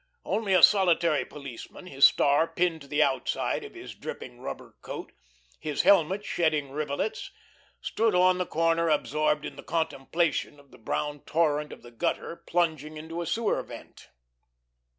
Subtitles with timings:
[0.25, 5.11] Only a solitary policeman, his star pinned to the outside of his dripping rubber coat,
[5.59, 7.29] his helmet shedding rivulets,
[7.81, 12.35] stood on the corner absorbed in the contemplation of the brown torrent of the gutter
[12.47, 14.09] plunging into a sewer vent.